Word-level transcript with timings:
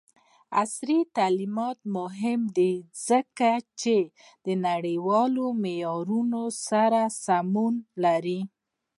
عصري 0.61 0.99
تعلیم 1.15 1.57
مهم 1.97 2.41
دی 2.57 2.73
ځکه 3.07 3.51
چې 3.81 3.95
نړیوالو 4.67 5.45
معیارونو 5.63 6.43
سره 6.67 7.01
سمون 7.25 7.73
لري. 8.03 8.41